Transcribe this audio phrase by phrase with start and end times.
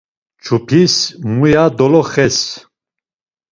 [0.43, 0.95] Çupis
[1.35, 2.37] muya doloxes?